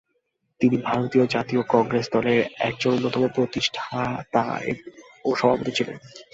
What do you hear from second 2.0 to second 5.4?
দলের একজন অন্যতম প্রতিষ্ঠাতা ও